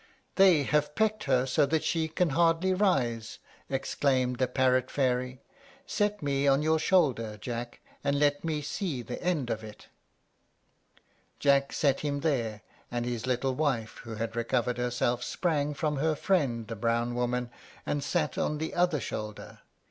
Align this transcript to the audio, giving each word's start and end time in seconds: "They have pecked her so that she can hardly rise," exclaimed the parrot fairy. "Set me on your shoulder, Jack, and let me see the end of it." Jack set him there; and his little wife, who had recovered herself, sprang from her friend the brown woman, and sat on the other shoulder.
"They 0.33 0.63
have 0.63 0.95
pecked 0.95 1.25
her 1.25 1.45
so 1.45 1.67
that 1.67 1.83
she 1.83 2.07
can 2.07 2.31
hardly 2.31 2.73
rise," 2.73 3.37
exclaimed 3.69 4.39
the 4.39 4.47
parrot 4.47 4.89
fairy. 4.89 5.43
"Set 5.85 6.23
me 6.23 6.47
on 6.47 6.63
your 6.63 6.79
shoulder, 6.79 7.37
Jack, 7.37 7.81
and 8.03 8.17
let 8.17 8.43
me 8.43 8.63
see 8.63 9.03
the 9.03 9.21
end 9.21 9.51
of 9.51 9.63
it." 9.63 9.89
Jack 11.37 11.71
set 11.71 11.99
him 11.99 12.21
there; 12.21 12.63
and 12.89 13.05
his 13.05 13.27
little 13.27 13.53
wife, 13.53 13.97
who 13.97 14.15
had 14.15 14.35
recovered 14.35 14.79
herself, 14.79 15.23
sprang 15.23 15.75
from 15.75 15.97
her 15.97 16.15
friend 16.15 16.67
the 16.67 16.75
brown 16.75 17.13
woman, 17.13 17.51
and 17.85 18.03
sat 18.03 18.39
on 18.39 18.57
the 18.57 18.73
other 18.73 18.99
shoulder. 18.99 19.59